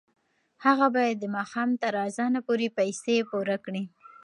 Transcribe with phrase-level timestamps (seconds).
[0.65, 3.83] هغه باید د ماښام تر اذانه پورې پیسې پوره کړي.